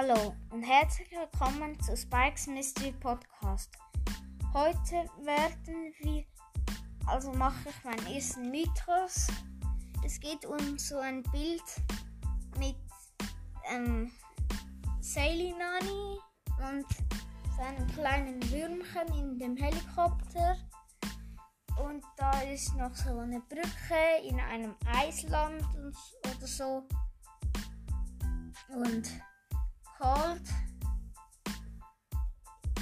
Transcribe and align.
Hallo 0.00 0.32
und 0.50 0.62
herzlich 0.62 1.10
willkommen 1.10 1.76
zu 1.80 1.96
Spikes 1.96 2.46
Mystery 2.46 2.92
Podcast. 2.92 3.68
Heute 4.54 5.10
werden 5.24 5.92
wir, 5.98 6.24
also 7.08 7.32
mache 7.32 7.68
ich 7.68 7.84
meinen 7.84 8.06
ersten 8.06 8.48
Mythos. 8.48 9.26
Es 10.06 10.20
geht 10.20 10.46
um 10.46 10.78
so 10.78 10.98
ein 10.98 11.24
Bild 11.32 11.64
mit 12.60 12.76
ähm, 13.72 14.12
Sally 15.00 15.52
Nani 15.58 16.20
und 16.70 16.86
seinem 17.56 17.88
kleinen 17.88 18.40
Würmchen 18.52 19.18
in 19.18 19.36
dem 19.36 19.56
Helikopter. 19.56 20.58
Und 21.84 22.04
da 22.16 22.40
ist 22.42 22.72
noch 22.76 22.94
so 22.94 23.18
eine 23.18 23.40
Brücke 23.40 24.22
in 24.22 24.38
einem 24.38 24.76
Eisland 24.94 25.64
oder 26.24 26.46
so. 26.46 26.86
Und 28.68 29.10
Cold 29.98 30.42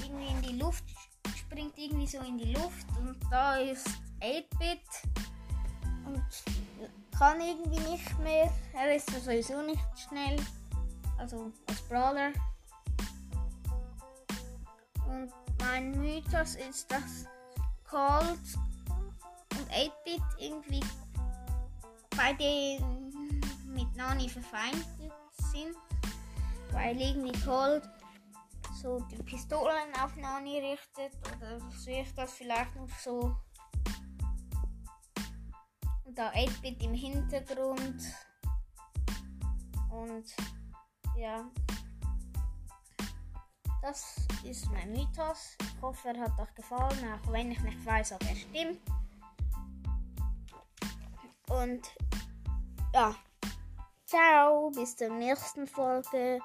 irgendwie 0.03 0.27
in 0.27 0.43
die 0.43 0.59
Luft, 0.59 0.85
springt 1.35 1.77
irgendwie 1.79 2.07
so 2.07 2.19
in 2.19 2.37
die 2.37 2.53
Luft 2.53 2.87
und 2.99 3.19
da 3.31 3.57
ist 3.57 3.89
8-Bit 4.21 4.83
und 6.05 6.23
kann 7.19 7.41
irgendwie 7.41 7.81
nicht 7.91 8.19
mehr. 8.19 8.53
Er 8.75 8.95
ist 8.95 9.11
sowieso 9.11 9.63
nicht 9.63 9.83
schnell, 9.99 10.37
also 11.17 11.51
als 11.67 11.81
Brawler. 11.83 12.33
Und 15.09 15.33
mein 15.61 15.93
Mythos 15.93 16.57
ist, 16.57 16.91
dass 16.91 17.25
Cold 17.89 18.39
und 19.53 19.71
8-Bit 19.71 20.23
irgendwie 20.39 20.85
beide 22.15 22.85
mit 23.65 23.97
Nani 23.97 24.29
verfeindet 24.29 24.85
sind 25.53 25.77
weil 26.77 27.01
irgendwie 27.01 27.33
Cold 27.41 27.89
so 28.83 29.01
die 29.11 29.23
Pistolen 29.23 29.95
auf 30.03 30.15
Nani 30.17 30.59
richtet 30.59 31.13
oder 31.35 31.59
sehe 31.71 32.03
ich 32.03 32.15
das 32.15 32.35
vielleicht 32.35 32.77
noch 32.77 32.89
so. 32.99 33.35
Und 36.05 36.19
da 36.19 36.29
8-Bit 36.33 36.83
im 36.83 36.93
Hintergrund. 36.93 38.03
Und 39.91 40.25
ja. 41.17 41.51
Das 43.81 44.27
ist 44.45 44.71
mein 44.71 44.93
Mythos. 44.93 45.57
Ich 45.61 45.81
hoffe, 45.81 46.09
er 46.09 46.21
hat 46.21 46.39
euch 46.39 46.55
gefallen, 46.55 47.13
auch 47.15 47.33
wenn 47.33 47.53
ich 47.53 47.61
nicht 47.61 47.87
weiß, 47.87 48.13
ob 48.13 48.23
er 48.29 48.37
stimmt. 48.37 48.81
Und 51.49 51.89
ja. 52.93 53.15
Ciao, 54.05 54.71
bis 54.71 54.95
zur 54.95 55.09
nächsten 55.09 55.67
Folge. 55.67 56.41